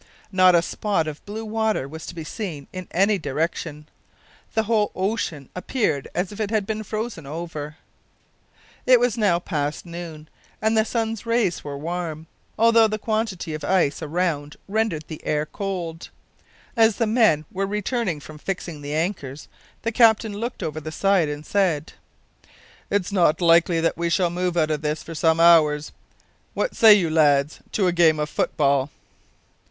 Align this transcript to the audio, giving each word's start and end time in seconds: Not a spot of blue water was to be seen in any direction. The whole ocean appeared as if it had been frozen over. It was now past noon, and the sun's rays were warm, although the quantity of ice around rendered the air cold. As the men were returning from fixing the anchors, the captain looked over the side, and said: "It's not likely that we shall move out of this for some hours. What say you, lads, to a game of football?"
Not 0.31 0.55
a 0.55 0.63
spot 0.63 1.07
of 1.07 1.23
blue 1.27 1.45
water 1.45 1.87
was 1.87 2.07
to 2.07 2.15
be 2.15 2.23
seen 2.23 2.65
in 2.73 2.87
any 2.89 3.19
direction. 3.19 3.87
The 4.55 4.63
whole 4.63 4.91
ocean 4.95 5.49
appeared 5.53 6.07
as 6.15 6.31
if 6.31 6.39
it 6.39 6.49
had 6.49 6.65
been 6.65 6.81
frozen 6.81 7.27
over. 7.27 7.77
It 8.87 8.99
was 8.99 9.15
now 9.15 9.37
past 9.37 9.85
noon, 9.85 10.27
and 10.59 10.75
the 10.75 10.85
sun's 10.85 11.27
rays 11.27 11.63
were 11.63 11.77
warm, 11.77 12.25
although 12.57 12.87
the 12.87 12.97
quantity 12.97 13.53
of 13.53 13.63
ice 13.63 14.01
around 14.01 14.55
rendered 14.67 15.03
the 15.07 15.23
air 15.23 15.45
cold. 15.45 16.09
As 16.75 16.95
the 16.95 17.05
men 17.05 17.45
were 17.51 17.67
returning 17.67 18.19
from 18.19 18.39
fixing 18.39 18.81
the 18.81 18.95
anchors, 18.95 19.47
the 19.83 19.91
captain 19.91 20.33
looked 20.35 20.63
over 20.63 20.79
the 20.79 20.91
side, 20.91 21.29
and 21.29 21.45
said: 21.45 21.93
"It's 22.89 23.11
not 23.11 23.39
likely 23.39 23.79
that 23.81 23.97
we 23.97 24.09
shall 24.09 24.31
move 24.31 24.57
out 24.57 24.71
of 24.71 24.81
this 24.81 25.03
for 25.03 25.13
some 25.13 25.39
hours. 25.39 25.91
What 26.55 26.73
say 26.75 26.95
you, 26.95 27.11
lads, 27.11 27.59
to 27.73 27.85
a 27.85 27.91
game 27.91 28.17
of 28.19 28.31
football?" 28.31 28.89